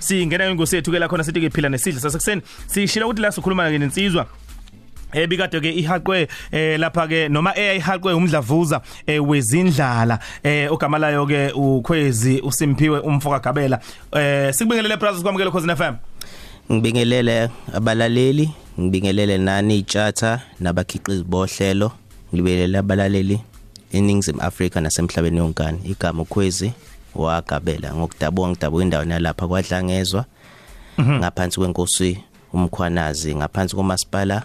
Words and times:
singena 0.00 0.50
ingosi 0.50 0.80
yethu 0.80 0.92
ke 0.92 0.98
la 0.98 1.08
khona 1.08 1.24
sithi 1.24 1.40
ke 1.46 1.50
phila 1.54 1.68
nesidlo 1.68 2.00
sasekuseni? 2.00 2.42
Sishila 2.66 3.06
ukuthi 3.06 3.22
la 3.22 3.30
sikhuluma 3.30 3.70
ke 3.70 3.78
nensizwa 3.78 4.26
ebikade 5.12 5.60
ke 5.60 5.70
ihaqwe 5.82 6.28
eh 6.52 6.78
lapha 6.78 7.06
ke 7.08 7.28
noma 7.28 7.54
eyayihaqwe 7.56 8.12
umdlavuza 8.14 8.80
eh 9.06 9.18
wezindlala. 9.18 10.18
Eh 10.42 10.72
ogama 10.72 10.98
layo 10.98 11.26
ke 11.26 11.52
ukhwezi 11.54 12.40
uSimphiwe 12.40 13.00
umfoka 13.00 13.38
Gabela 13.38 13.80
eh 14.12 14.52
sikubingelele 14.54 14.96
brothers 14.96 15.22
kwamukele 15.22 15.50
Khosi 15.50 15.76
FM 15.76 15.94
ngibingelele 16.72 17.50
abalaleli 17.74 18.50
ngibingelele 18.80 19.38
nani 19.38 19.78
itshatha 19.78 20.40
nabakhiqizi 20.60 21.24
bohlelo. 21.24 21.92
Ngibingelele 22.34 22.78
abalaleli 22.78 23.40
eNingizimu 23.92 24.40
Afrika 24.40 24.80
nasemhlabeni 24.80 25.38
yonkana 25.38 25.78
igama 25.84 26.22
ukhwezi. 26.22 26.72
Wagabela 27.14 27.94
ngokudabwa 27.94 28.48
ngidabwa 28.48 28.82
indawo 28.82 29.04
nalapha 29.04 29.48
kwadlangezwa. 29.48 30.24
Mhm. 30.98 31.18
ngaphansi 31.18 31.58
kwenkosi 31.60 32.18
umkhwanazi 32.52 33.34
ngaphansi 33.34 33.76
komasipala 33.76 34.42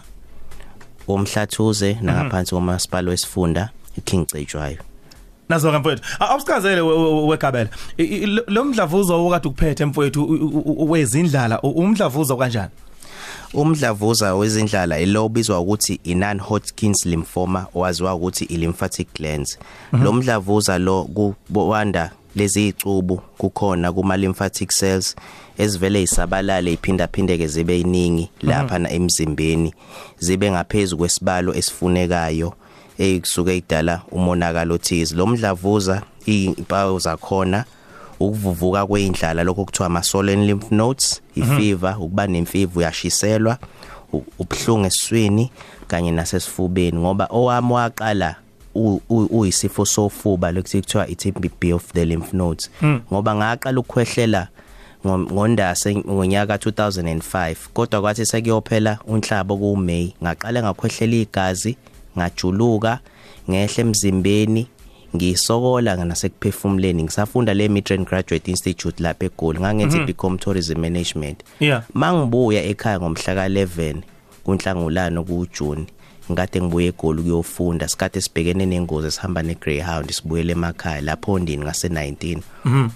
omhlathuze 1.08 1.94
Mhm. 1.94 2.06
nangaphansi 2.06 2.52
komasipala 2.56 3.10
wesifunda 3.12 3.70
iKing 3.98 4.26
Cejwayo. 4.26 4.78
Nazo 5.50 5.72
ke 5.72 5.78
mfowethu 5.78 6.04
awusikazele 6.20 6.82
wegabela 6.82 7.70
lo 8.48 8.66
mdlavuza 8.66 9.14
okade 9.16 9.48
ukuphethe 9.48 9.86
mfowethu 9.86 10.22
wezindlala 10.90 11.62
u- 11.62 11.70
umdlavuza 11.70 12.36
kanjani? 12.36 12.72
Umdlavuza 13.54 14.36
wezindlala 14.36 15.00
ilo 15.00 15.26
obizwa 15.26 15.60
ukuthi 15.60 16.00
i-non-Hodgkin's 16.04 17.06
lymphoma 17.06 17.66
owaziwa 17.76 18.14
ukuthi 18.16 18.46
i-lymphatic 18.46 19.08
glands. 19.14 19.60
Lo 19.94 20.14
mdlavuza 20.14 20.78
lo 20.78 21.04
kuwanda 21.54 22.12
lezi 22.36 22.68
icubu 22.68 23.18
kukhona 23.18 23.92
kuma 23.92 24.18
lymphatic 24.18 24.70
cells 24.70 25.16
ezivele 25.58 26.04
isabalale 26.04 26.74
iphinda 26.74 27.08
phindeke 27.08 27.48
zibe 27.48 27.78
yiningi 27.78 28.30
lapha 28.42 28.80
na 28.80 28.92
emzimbeni 28.92 29.74
zibe 30.20 30.52
ngaphezulu 30.52 31.00
kwesibalo 31.00 31.56
esifunekayo 31.56 32.54
eyikusuke 32.98 33.58
idala 33.58 34.02
umonakalo 34.12 34.76
othize. 34.76 35.16
Lo 35.16 35.28
mdlavuza 35.28 36.02
impawu 36.26 37.00
zakhona 37.00 37.66
ukuvuvuka 38.20 38.86
kweindlala 38.86 39.44
lokho 39.44 39.66
kuthiwa 39.66 39.86
ama 39.88 40.04
swollen 40.04 40.46
lymph 40.46 40.72
nodes 40.72 41.22
ifever 41.36 41.96
ukuba 42.00 42.28
nemfiva 42.28 42.80
uyashiselwa 42.80 43.58
ubhlungu 44.40 44.86
esiswini 44.86 45.52
kanye 45.88 46.12
nasesifubeni 46.12 46.98
ngoba 47.00 47.28
owami 47.30 47.74
waqala 47.74 48.36
uyisifo 49.10 49.86
sofuba 49.86 50.52
lokuthi 50.52 50.82
kuthiwa 50.82 51.08
i-TB 51.08 51.74
of 51.74 51.94
the 51.94 52.06
lymph 52.06 52.34
nodes. 52.34 52.70
Ngoba 52.84 53.36
ngaqala 53.36 53.80
ukukhwehlela 53.80 54.48
ngo- 55.06 55.32
ngondase 55.34 55.96
ngonyaka 55.96 56.56
2005 56.58 57.56
kodwa 57.74 58.02
kwathi 58.02 58.26
sekuyophela 58.26 59.00
unhlabo 59.08 59.58
ku 59.58 59.76
May 59.78 60.14
ngaqala 60.24 60.62
ngakhwehlela 60.62 61.16
igazi 61.16 61.78
ngajuluka 62.18 63.00
ngehle 63.50 63.82
emzimbeni 63.84 64.68
ngisokola 65.16 65.96
nasekuphefumuleni. 65.96 67.04
Ngisafunda 67.04 67.54
le 67.54 67.68
Midrand 67.70 68.08
Graduate 68.08 68.52
Institute 68.52 69.04
lapha 69.04 69.26
eGoli 69.26 69.60
ngangenza 69.60 69.98
iBcom 69.98 70.38
Tourism 70.38 70.80
Management. 70.80 71.44
Yeah. 71.60 71.84
mangibuya 71.94 72.64
ekhaya 72.64 73.00
ngomhla 73.00 73.34
ka11 73.36 73.96
kunhlangulano 74.46 75.24
kuJune 75.24 75.86
ngikade 76.32 76.62
ngibuye 76.62 76.88
eGoli 76.88 77.22
kuyofunda 77.22 77.88
sikade 77.88 78.22
sibhekene 78.22 78.66
nengozi 78.66 79.08
esihamba 79.08 79.44
neGreyhound 79.44 80.12
sibuyele 80.12 80.52
emakhaya 80.52 81.02
lapho 81.02 81.40
ndini 81.40 81.64
ngase 81.64 81.88
19 81.88 82.40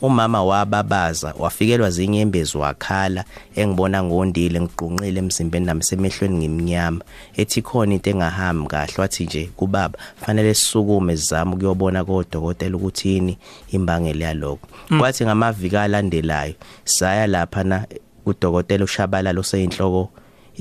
umama 0.01 0.43
wababaza 0.43 1.33
wafikelwa 1.39 1.91
zinyembezi 1.91 2.57
wakhala 2.57 3.25
engibona 3.55 4.03
ngondile 4.03 4.61
ngiqunqile 4.61 5.19
emzimbeni 5.19 5.65
nami 5.65 5.83
semehlweni 5.83 6.37
ngimnyama. 6.37 7.01
Ethi 7.37 7.61
khona 7.61 7.93
into 7.93 8.09
engahambi 8.09 8.67
kahle 8.67 8.93
wathi 8.97 9.23
nje 9.25 9.49
kubaba 9.55 9.99
fanele 10.15 10.53
sisukume 10.53 11.17
sizame 11.17 11.53
ukuyobona 11.53 12.05
kodokotela 12.05 12.77
ukuthi 12.77 13.09
yini 13.09 13.37
imbangela 13.71 14.25
yalokho. 14.25 14.67
Kwathi 14.97 15.25
ngamaviki 15.25 15.77
alandelayo 15.77 16.53
saya 16.83 17.27
lapha 17.27 17.63
na 17.63 17.85
udokotela 18.25 18.83
ushabalala 18.83 19.39
oseyinhloko 19.39 20.09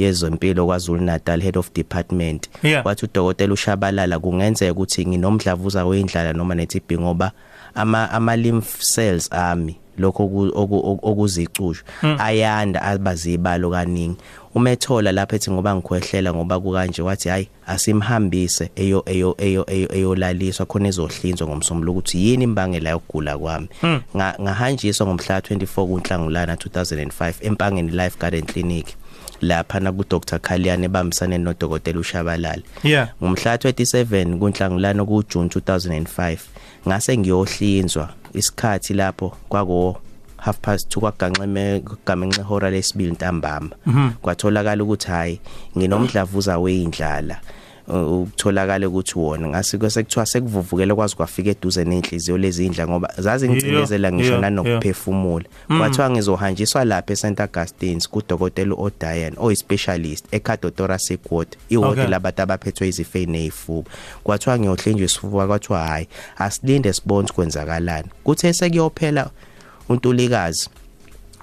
yezempilo 0.02 0.66
kwaZulu 0.66 1.00
Natal 1.04 1.40
head 1.40 1.58
of 1.58 1.72
department 1.74 2.48
Yeah. 2.62 2.86
wathi 2.86 3.04
udokotela 3.04 3.52
ushabalala 3.52 4.18
kungenzeka 4.18 4.72
ukuthi 4.72 5.06
nginomdlavuza 5.06 5.84
weindlala 5.86 6.32
noma 6.32 6.54
neTB 6.54 6.92
ngoba 7.00 7.32
ama 7.74 8.10
ama 8.10 8.36
lymph 8.36 8.78
cells 8.94 9.32
ami 9.32 9.76
lokho 9.98 10.22
oku- 10.24 10.52
oku- 10.54 10.86
oku- 10.86 11.08
okuzicusho 11.10 11.84
ayanda 12.18 12.82
abazibalo 12.82 13.70
kaningi. 13.70 14.16
Umethola 14.54 15.12
lapha 15.12 15.36
ethi 15.36 15.50
ngoba 15.50 15.74
ngikhwehlela 15.74 16.34
ngoba 16.34 16.60
kukanje 16.60 17.02
wathi 17.02 17.28
hayi 17.28 17.48
asimhambise 17.66 18.70
eyo 18.76 19.02
eyo 19.06 19.34
eyo 19.38 19.64
eyo- 19.66 19.92
eyolaliswa 19.94 20.66
khona 20.66 20.88
ezohlinzwa 20.88 21.48
ngomsombuluko 21.48 21.98
ukuthi 21.98 22.26
yini 22.28 22.44
imbangela 22.44 22.90
yokugula 22.90 23.38
kwami. 23.38 23.68
Nga- 24.16 24.36
ngahanjiswa 24.40 25.06
ngomhla 25.06 25.40
24 25.40 25.86
kuNhlangulana 25.86 26.54
2005 26.56 27.34
empangeni 27.40 27.90
Life 27.90 28.16
Garden 28.20 28.44
Clinic. 28.46 28.86
Lapha 29.40 29.80
na 29.80 29.92
ku 29.92 30.04
Dr 30.08 30.38
Khaliane 30.38 30.88
bambisane 30.88 31.38
no 31.38 31.52
Dr 31.52 31.98
Ushabalala. 31.98 32.62
Yeah. 32.82 33.08
ngomhla 33.22 33.56
27 33.56 34.38
kuNhlangulana 34.38 35.04
ku 35.06 35.22
June 35.28 35.48
2005 35.48 36.38
ngase 36.88 37.18
ngiyohlinzwa 37.18 38.08
isikhathi 38.34 38.94
lapho 38.94 39.32
kwako 39.48 40.00
half 40.36 40.58
past 40.58 40.96
2 40.96 41.00
kwaganxeme 41.00 41.82
gamenxe 42.06 42.42
hora 42.42 42.70
lesibili 42.70 43.10
ntambama. 43.12 43.70
Kwatholakala 44.22 44.84
ukuthi 44.84 45.08
hayi 45.08 45.40
nginomdlavuza 45.78 46.58
weindlala 46.58 47.40
Uh, 47.40 47.67
ukutholakala 47.88 48.88
ukuthi 48.88 49.18
wona. 49.18 49.48
Ngasike 49.48 49.90
sekuthiwa 49.90 50.26
sekuvuvukela 50.26 50.94
kwazi 50.94 51.16
kwafika 51.16 51.50
eduze 51.50 51.84
nenhliziyo 51.84 52.38
lezi 52.38 52.66
indla 52.66 52.88
ngoba 52.88 53.14
zazi 53.18 53.48
ngicindezela 53.48 54.12
ngisho 54.12 54.28
yeah, 54.28 54.40
nanokuphefumula 54.40 55.44
kwathiwa 55.78 56.10
ngizohanjiswa 56.10 56.84
lapha 56.84 57.12
eSt 57.12 57.40
Augustine's 57.40 58.08
kudokotela 58.08 58.74
oDiane 58.74 59.36
oyispecialist 59.38 60.24
ecardiothoracic 60.32 61.20
ward 61.32 61.56
iward 61.68 61.98
Okay. 61.98 62.10
labantu 62.10 62.42
abaphethwe 62.42 62.88
izifo 62.88 63.18
ezineyifuba 63.18 63.90
kwathiwa 64.24 64.58
ngiyohlinjwa 64.58 65.06
isifuba 65.06 65.46
kwathiwa 65.46 65.86
hayi 65.86 66.08
asilinde 66.38 66.92
sibone 66.92 67.28
kwenzakalani. 67.28 68.08
Kuthe 68.24 68.52
sekuyophela 68.52 69.30
untulikazi 69.88 70.68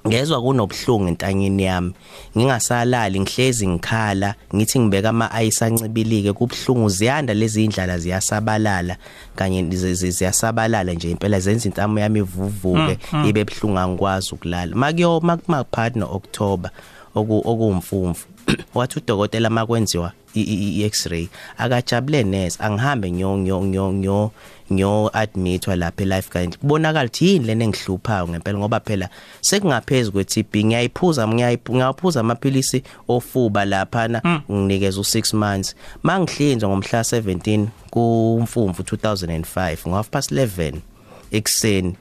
ngezwe 0.07 0.41
kunobuhlungu 0.41 1.07
entanyeni 1.07 1.63
yami. 1.63 1.93
Ngingasalali 2.37 3.19
ngihlezi 3.19 3.67
ngikhala 3.67 4.35
ngithi 4.55 4.79
ngibeka 4.79 5.09
ama 5.09 5.43
ice 5.43 5.65
ancibilike 5.65 6.33
kubhlungu 6.33 6.89
ziyanda 6.89 7.33
lezi 7.33 7.63
indlala 7.65 7.97
ziyasabalala 7.99 8.97
kanye 9.35 9.63
zi- 9.63 9.93
zi- 9.93 10.11
ziyasabalala 10.11 10.93
nje 10.93 11.11
impela 11.11 11.39
zenza 11.39 11.69
intamo 11.69 11.99
yami 11.99 12.19
ivuvuke 12.19 12.97
ibe 13.27 13.43
bhlungu 13.43 13.79
angikwazi 13.79 14.29
ukulala. 14.35 14.75
Makuyo 14.75 15.19
makumaphakathi 15.19 15.99
noOctober 15.99 16.71
oku 17.15 17.41
okumfumfu 17.45 18.27
wathi 18.75 18.99
udokotela 18.99 19.49
makwenziwa? 19.49 20.11
I-x-ray 20.41 21.27
akajabule 21.57 22.23
nese 22.23 22.63
angihambe 22.63 23.11
nyo 23.11 23.37
nyo 23.37 23.61
nyo 23.63 23.91
nyo 23.91 24.31
nyo 24.71 25.09
admitwa 25.13 25.75
lapha 25.75 26.03
e-life 26.03 26.29
guide. 26.33 26.57
Kubonakala 26.57 27.05
ukuthi 27.05 27.27
yini 27.27 27.45
lena 27.45 27.63
engihluphayo 27.65 28.27
ngempela 28.27 28.57
ngoba 28.59 28.79
phela 28.79 29.09
sekungaphezulu 29.41 30.11
kwe-TB 30.13 30.65
ngiyayiphuza 30.65 31.25
ngiyayiphu- 31.27 31.71
ngiyaphuza 31.75 32.19
amaphilisi 32.19 32.83
ofuba 33.07 33.65
laphana 33.65 34.41
nginikeza 34.51 34.99
u6 35.01 35.35
months. 35.37 35.75
Mangihlinzwa 36.03 36.69
ngomhla 36.69 36.99
17 37.03 37.67
kumfumfu 37.89 38.83
2005 38.83 39.77
ngo-half 39.87 40.09
past 40.09 40.31
11 40.31 40.73
ekuseni 41.31 41.95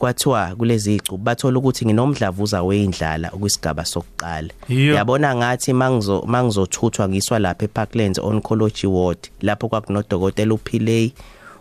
kwathiwa 0.00 0.54
kulezi 0.58 0.94
icubu 0.96 1.22
bathola 1.24 1.58
ukuthi 1.58 1.84
nginomdlavuza 1.86 2.62
weindlala 2.62 3.28
okwisigaba 3.32 3.84
sokuqala. 3.84 4.48
Yabona 4.96 5.36
ngathi 5.36 5.72
mangizo 5.72 6.24
mangizothuthwa 6.26 7.08
ngiswa 7.08 7.38
lapha 7.38 7.64
eParklands 7.64 8.18
oncology 8.18 8.86
ward 8.86 9.18
lapho 9.42 9.68
kwakunodokotela 9.68 10.54
uPilay 10.54 11.10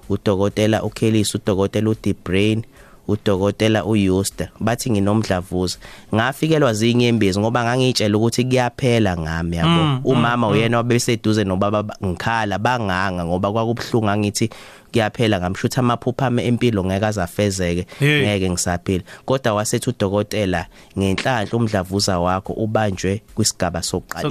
udokotela 0.09 0.83
uKellis 0.83 1.35
udokotela 1.35 1.89
uDebrain 1.89 2.63
udokotela 3.07 3.85
uYusta 3.85 4.49
bathi 4.59 4.91
nginomdlavuza. 4.91 5.77
Ngafikelwa 6.15 6.73
zinyembezi 6.73 7.39
ngoba 7.39 7.63
ngangitshela 7.63 8.17
ukuthi 8.17 8.43
kuyaphela 8.45 9.17
ngami 9.17 9.57
yabo. 9.57 10.01
Umama 10.09 10.47
uyena 10.47 10.77
wabeseduze 10.77 11.43
nobaba 11.43 11.83
ba- 11.83 11.97
ngikhala 12.05 12.59
banganga 12.59 13.25
ngoba 13.25 13.51
kwakubhlungu 13.51 14.17
ngithi 14.17 14.49
kuyaphela 14.91 15.39
ngamshutha 15.39 15.79
amaphupha 15.81 16.25
ami 16.27 16.43
empilo 16.47 16.83
ngeke 16.85 17.05
azafezeke 17.05 17.85
ngeke 18.01 18.49
ngisaphila. 18.49 19.03
Kodwa 19.25 19.53
wasethi 19.53 19.89
udokotela 19.89 20.65
ngenhlanhla 20.97 21.57
umdlavuza 21.57 22.19
wakho 22.19 22.53
ubanjwe 22.53 23.21
kwisigaba 23.35 23.81
sokuqala. 23.81 24.29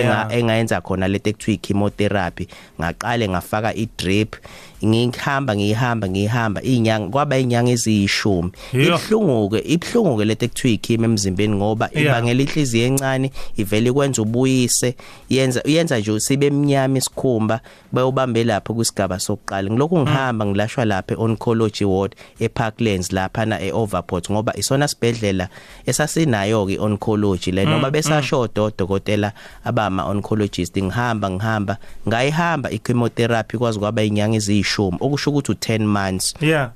Ya. 0.00 0.28
engayenza 0.38 0.80
khona 0.80 1.08
lento 1.08 1.30
ekuthiwa 1.30 1.56
chemotherapy 1.56 2.46
ngaqale 2.80 3.28
ngafaka 3.28 3.74
i-drip 3.74 4.36
ngihamba 4.84 5.56
ngihamba 5.56 6.08
ngihamba. 6.08 6.62
Inyanga 6.62 7.08
kwaba 7.08 7.38
inyanga 7.38 7.70
eziyishumi. 7.70 8.50
Ibhlunguke 8.72 9.58
ibhlunguke 9.64 10.24
lento 10.24 10.44
ekuthiwa 10.44 10.74
ichemo 10.74 11.04
emzimbeni 11.04 11.54
ngoba 11.56 11.90
ibangela 11.92 12.42
inhliziyo 12.42 12.86
encane 12.86 13.30
ivele 13.56 13.90
ikwenza 13.90 14.22
ubuyise 14.22 14.94
yenza 15.28 15.62
yenza 15.64 15.98
nje 15.98 16.20
sibe 16.20 16.46
emnyama 16.46 16.98
isikhumba 16.98 17.60
bayobambe 17.92 18.44
lapho 18.44 18.74
kwisigaba 18.74 19.18
sokuqala. 19.18 19.70
Ngilokhu 19.70 19.93
ngihamba 20.02 20.46
ngilashwa 20.46 20.84
lapha 20.84 21.14
e-oncology 21.14 21.84
ward 21.84 22.14
eParklands 22.40 23.12
lapha 23.12 23.46
na 23.46 23.60
eOverport 23.60 24.30
ngoba 24.30 24.56
isona 24.56 24.88
sibedlela 24.88 25.48
esasinayo 25.86 26.66
ke 26.66 26.78
oncology 26.78 27.52
le 27.52 27.64
noma 27.64 27.90
besashoda 27.90 28.62
odokotela 28.62 29.32
abama 29.64 30.04
oncologist 30.04 30.78
ngihamba 30.78 31.30
ngihamba. 31.30 31.76
Ngayihamba 32.08 32.70
ichemotherapy 32.70 33.58
kwazi 33.58 33.78
kwaba 33.78 34.02
inyanga 34.02 34.36
eziyishumi 34.36 34.98
okusho 35.00 35.30
ukuthi 35.30 35.52
u10 35.52 35.86
months. 35.86 36.34
Yeah. 36.40 36.70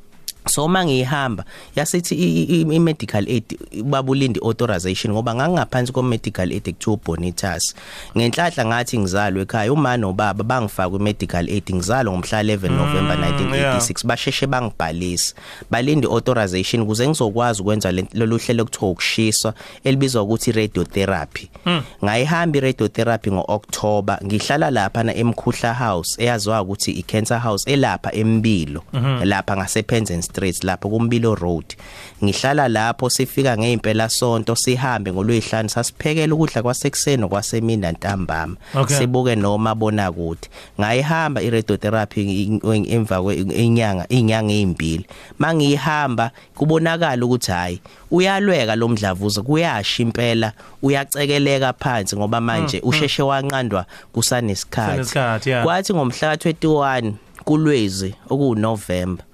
So 0.49 0.69
mangihamba 0.69 1.45
yasithi 1.77 2.15
i- 2.15 2.45
i- 2.61 2.67
i 2.75 2.79
medical 2.79 3.25
aid 3.29 3.45
babulindi 3.85 4.41
authorization 4.41 5.13
ngoba 5.13 5.35
ngangaphansi 5.35 5.93
ko 5.93 6.03
medical 6.03 6.53
aid 6.53 6.69
ekuthiwa 6.69 6.97
bonitas 7.05 7.75
ngenhlahla 8.17 8.65
ngathi 8.65 8.99
ngizalwe 8.99 9.43
ekhaya 9.43 9.73
uma 9.73 9.97
nobaba 9.97 10.45
bangifaka 10.45 10.91
ku 10.91 10.99
medical 10.99 11.45
aid 11.49 11.65
ngizalwa 11.75 12.13
ngomhla 12.13 12.43
11 12.43 12.69
November 12.71 13.17
1986 13.17 14.07
basheshe 14.07 14.47
bangibhalisa 14.47 15.35
balindi 15.71 16.07
authorization 16.07 16.87
kuze 16.87 17.09
ngizokwazi 17.09 17.63
ukwenza 17.63 17.93
le- 17.93 18.09
lolu 18.13 18.39
hlelo 18.39 18.65
kuthiwa 18.65 18.91
ukushiswa 18.91 19.55
elibizwa 19.85 20.23
ukuthi 20.23 20.53
radiotherapy. 20.53 21.49
Ngayihamba 22.05 22.59
iradiotherapy 22.59 23.31
ngoOctober 23.31 24.19
ngihlala 24.25 24.71
lapha 24.71 25.03
na 25.05 25.15
eMkhuhla 25.15 25.75
House 25.75 26.23
eyaziwa 26.23 26.63
ukuthi 26.63 26.91
iCancer 26.93 27.39
House 27.41 27.71
elapha 27.71 28.13
eMbilo 28.15 28.83
lapha 29.25 29.57
ngasePenzen 29.57 30.23
Street 30.39 30.65
lapho 30.65 30.89
kuMbilo 30.89 31.35
Road. 31.35 31.75
Ngihlala 32.25 32.69
lapho 32.69 33.11
sifika 33.11 33.59
ngeimpela 33.59 34.09
sonto 34.09 34.57
sihambe 34.57 35.13
ngolwesihlanu 35.13 35.69
sasiphekela 35.69 36.35
ukudla 36.35 36.63
kwasekuseni 36.63 37.29
kwasemini 37.29 37.87
ntambama 37.93 38.57
Okay. 38.75 38.97
sibuke 38.97 39.37
noma 39.37 39.75
bona 39.75 40.13
kude 40.13 40.49
ngayihamba 40.81 41.43
iradiotherapy 41.43 42.61
emva 42.89 43.23
kwenyanga 43.23 44.09
inyanga 44.09 44.53
ezimbili 44.53 45.07
mangihamba 45.39 46.31
kubonakala 46.55 47.27
ukuthi 47.27 47.51
hayi 47.51 47.81
uyalweka 48.11 48.77
lo 48.77 48.89
mdlavuza 48.89 49.43
kuyasha 49.43 50.03
impela 50.03 50.53
uyacekeleka 50.83 51.73
phansi 51.73 52.17
ngoba 52.17 52.41
manje 52.41 52.81
usheshe 52.81 53.23
wanqandwa 53.23 53.87
kusanesikhathi. 54.13 55.15
Kwathi 55.63 55.95
ngomhla 55.95 56.35
ka21 56.35 57.13
kulwezi 57.45 58.15
okuNovember 58.31 59.28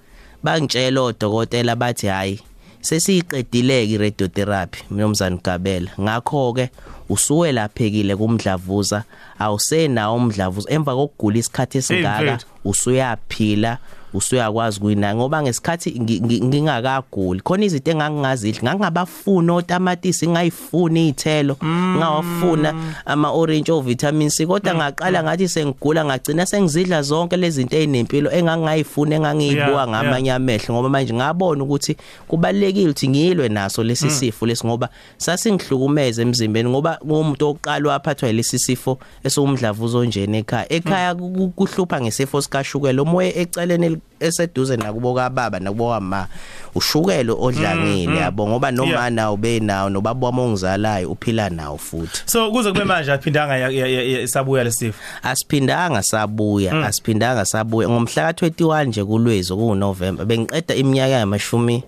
bangitshela 0.44 1.00
odokotela 1.08 1.76
bathi 1.76 2.06
hayi 2.06 2.36
sesiyiqedileke 2.80 3.92
iradiotherapy 3.94 4.78
mnumzane 4.90 5.38
Gabela 5.44 5.90
ngakho 6.00 6.52
ke 6.52 6.70
usuwe 7.08 7.52
laphekile 7.52 8.16
kumdlavuza 8.16 9.04
awusenawo 9.38 10.16
umdlavuza. 10.16 10.70
Emva 10.70 10.94
kokugula 10.94 11.38
isikhathi 11.38 11.78
esingaka 11.78 12.38
usuyaphila 12.64 13.78
usuyakwazi 14.14 14.80
kuyina 14.80 15.14
ngoba 15.14 15.42
ngesikhathi 15.42 15.90
ngi- 15.90 16.20
ngi- 16.20 16.42
ngingakaguli. 16.44 17.40
Khona 17.40 17.64
izinto 17.64 17.90
engangingazidli 17.90 18.62
ngangabafuna 18.62 19.54
otamatisi 19.54 20.28
ngayifuni 20.28 21.00
izithelo 21.08 21.56
ngawafuna 21.98 22.74
ama 23.06 23.30
orange 23.32 23.72
o 23.72 23.80
vitamin 23.80 24.30
C 24.30 24.46
kodwa 24.46 24.74
ngaqala 24.74 25.22
ngathi 25.22 25.48
sengigula 25.48 26.04
ngagcina 26.04 26.46
sengizidla 26.46 27.02
zonke 27.02 27.36
lezi 27.36 27.56
zinto 27.60 27.76
ezinempilo 27.76 28.30
engangayifuna 28.30 29.16
engangiyibuka 29.16 29.64
Yeah, 29.74 29.88
ngamanye 29.88 30.32
amehlo. 30.32 30.74
Ngoba 30.74 30.88
manje 30.88 31.14
ngabona 31.14 31.64
ukuthi 31.64 31.96
kubalekile 32.28 32.84
ukuthi 32.90 33.08
ngiyilwe 33.08 33.48
naso 33.48 33.82
lesi 33.84 34.10
sifo 34.10 34.46
lesi 34.46 34.66
ngoba 34.66 34.88
sasingihlukumeza 35.16 36.22
emzimbeni 36.22 36.68
ngoba 36.70 36.98
ngumuntu 37.06 37.48
oqala 37.48 37.88
waphathwa 37.88 38.32
lesi 38.32 38.58
sifo 38.58 38.98
esomdlavuza 39.24 39.98
onjene 39.98 40.38
ekhaya. 40.38 40.72
Ekhaya 40.72 41.14
ku- 41.14 41.52
kuhlupha 41.56 42.00
ngesifo 42.00 42.40
sikashukela 42.42 43.02
umoya 43.02 43.36
eceleni 43.36 43.86
el- 43.86 43.98
eseduze 44.20 44.76
nakubo 44.76 45.14
kababa 45.14 45.60
nakubo 45.60 45.90
kama 45.90 46.26
ushukelo 46.74 47.36
odlangile 47.40 48.16
yabo 48.16 48.48
ngoba 48.48 48.70
noma 48.70 48.92
Yeah. 48.92 49.10
nawo 49.12 49.36
benawo 49.36 49.90
nobaba 49.90 50.26
wami 50.26 50.40
ongizalayo 50.40 51.10
uphila 51.10 51.50
nawo 51.50 51.78
futhi. 51.78 52.22
So 52.26 52.50
kuze 52.50 52.72
kube 52.72 52.84
manje 52.84 53.12
aphindanga 53.12 53.56
ya- 53.56 53.68
ya- 53.70 53.86
ya- 53.86 54.02
ya- 54.20 54.28
sabuya 54.28 54.64
lesifo 54.64 54.98
asiphindanga 55.22 56.02
sabuya 56.02 56.86
asiphindanga 56.86 57.44
sabuya. 57.44 57.88
Ngomhla 57.88 58.32
ka21 58.32 58.84
nje 58.86 59.04
kulwezo 59.04 59.56
kuNovember 59.56 60.26
bengiqeda 60.26 60.74
iminyaka 60.74 61.12
yamashumi 61.12 61.82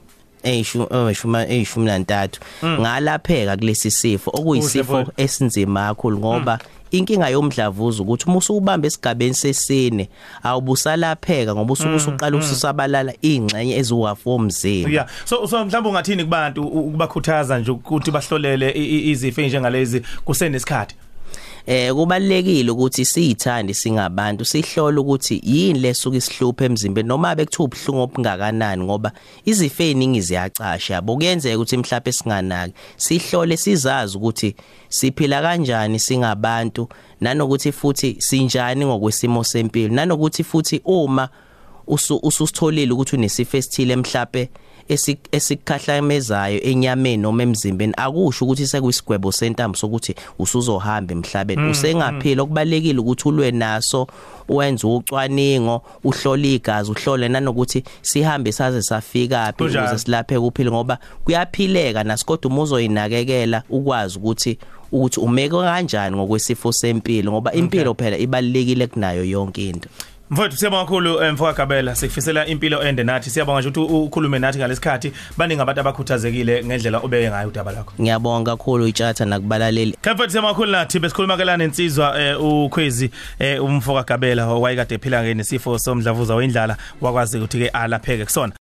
eyishumi 0.47 0.87
eyishumi 0.91 1.39
eyishumi 1.49 1.87
nantathu. 1.87 2.41
Ngalapheka 2.65 3.57
kulesi 3.57 3.91
sifo 3.91 4.31
okuyisifo 4.35 4.93
Kuhle, 5.05 5.13
esinzima 5.17 5.89
kakhulu 5.89 6.19
ngoba 6.19 6.59
inkinga 6.91 7.29
yomdlavuza 7.29 8.03
ukuthi 8.03 8.25
uma 8.29 8.37
usubamba 8.39 8.87
esigabeni 8.87 9.35
sesine 9.35 10.09
awubusalapheka 10.43 11.55
ngoba 11.55 11.73
usuke 11.73 11.95
usuqala 11.95 12.37
ususabalala 12.37 13.13
ingxenye 13.23 13.77
eziwafu 13.77 14.31
omzimba 14.31 14.91
yeah 14.91 15.07
so 15.25 15.47
so 15.47 15.65
mhlawumbe 15.65 15.89
ungathini 15.91 16.25
kubantu 16.25 16.63
u- 16.63 16.81
ukubakhuthaza 16.89 17.59
nje 17.59 17.71
ukuthi 17.71 18.11
bahlolele 18.11 18.71
i- 18.71 18.85
i- 18.97 19.11
izifo 19.11 19.41
enjengalezi 19.41 20.03
kusenesikhathi 20.25 20.95
eh 21.67 21.93
kubalekile 21.95 22.71
ukuthi 22.71 23.05
siyithande 23.05 23.75
singabantu 23.75 24.45
sihlole 24.45 25.01
ukuthi 25.01 25.41
yini 25.45 25.79
lesuka 25.79 26.17
isihlupho 26.17 26.65
emzimbeni 26.65 27.09
noma 27.09 27.35
bekuthiwa 27.35 27.65
ubhlungu 27.65 28.03
obungakanani 28.03 28.85
ngoba 28.85 29.13
izifo 29.45 29.83
eziningi 29.83 30.21
ziyacasha. 30.21 30.95
Yabo 30.95 31.17
kuyenzeka 31.17 31.57
ukuthi 31.57 31.77
mhlawumbe 31.77 32.13
singanaki 32.13 32.75
sihlole 32.97 33.57
sizazi 33.57 34.17
ukuthi 34.17 34.57
siphila 34.89 35.43
kanjani 35.43 35.99
singabantu 35.99 36.89
nanokuthi 37.21 37.73
futhi 37.73 38.17
sinjani 38.19 38.87
ngokwesimo 38.87 39.45
sempilo 39.45 39.95
nanokuthi 39.95 40.45
futhi 40.45 40.81
uma 40.85 41.29
usu 41.87 42.17
ususitholile 42.23 42.93
ukuthi 42.93 43.17
unesifo 43.17 43.57
esithile 43.57 43.95
esik- 43.95 44.49
esikhahlamezayo 44.89 46.61
enyameni 46.63 47.23
noma 47.23 47.43
emzimbeni 47.43 47.95
akusho 47.97 48.45
ukuthi 48.45 48.67
sekuyisigwebo 48.67 49.33
sentambo 49.33 49.77
sokuthi 49.79 50.15
usuzohamba 50.39 51.13
emhlabeni. 51.13 51.71
Usengaphila 51.71 52.43
okubalekile 52.43 52.99
ukuthi 52.99 53.29
ulwe 53.29 53.51
naso 53.51 54.07
wenze 54.49 54.87
ucwaningo 54.87 55.83
uhlole 56.05 56.55
igazi 56.55 56.91
uhlole 56.91 57.29
nanokuthi 57.29 57.85
sihambe 58.03 58.53
saze 58.53 58.83
safika 58.83 59.53
phi 59.53 59.65
ukuze 59.65 59.99
silaphe 59.99 60.41
kuphila 60.41 60.71
ngoba 60.71 60.99
kuyaphileka 61.25 62.05
nasikodwa 62.05 62.51
uma 62.51 62.63
uzoyinakekela 62.63 63.63
ukwazi 63.71 64.19
ukuthi 64.19 64.59
ukuthi 64.93 65.21
umeke 65.21 65.57
kanjani 65.57 66.17
ngokwesifo 66.17 66.73
sempilo 66.73 67.33
ngoba 67.33 67.53
impilo 67.53 67.95
phela 67.95 68.19
ibalekile 68.19 68.87
kunayo 68.87 69.25
yonke 69.25 69.69
into. 69.69 69.89
Mfowethu 70.31 70.57
siyabonga 70.57 70.85
kakhulu 70.85 71.23
eh, 71.23 71.33
mfoka 71.33 71.53
Gabela 71.53 71.95
sikufisela 71.95 72.47
impilo 72.47 72.83
ende 72.83 73.05
nathi. 73.05 73.31
Siyabonga 73.31 73.61
nje 73.61 73.69
ukuthi 73.69 73.93
u- 73.95 74.05
ukhulume 74.05 74.39
nathi 74.39 74.59
ngalesikhathi 74.59 75.13
baningi 75.37 75.63
abantu 75.63 75.81
abakhuthazekile 75.81 76.65
ngendlela 76.65 76.99
obeke 76.99 77.31
ngayo 77.31 77.49
udaba 77.49 77.73
lakho. 77.73 77.93
Ngiyabonga 78.01 78.51
kakhulu 78.57 78.87
itshatha 78.87 79.25
nakubalaleli. 79.25 79.97
Kamfethu 80.03 80.31
siyabonga 80.31 80.53
kakhulu 80.55 80.73
nathi. 80.73 80.99
Besikhuluma 80.99 81.37
kelana 81.37 81.57
nensizwa 81.67 82.21
eh, 82.21 82.43
ukhwezi 82.45 83.11
eh, 83.39 83.65
umfoka 83.65 84.03
Gabela 84.03 84.47
owayekade 84.47 84.95
ephila 84.95 85.23
ngenesifo 85.25 85.79
somdlavuza 85.79 86.35
wendlala 86.35 86.77
wakwazi 87.01 87.39
ukuthi 87.39 87.59
ke 87.59 87.69
alapheke 87.69 88.25
kusona. 88.25 88.53